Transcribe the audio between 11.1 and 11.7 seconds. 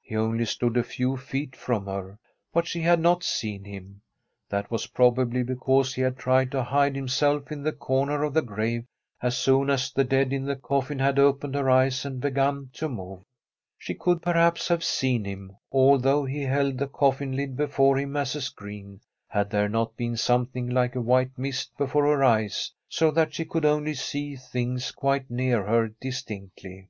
opened her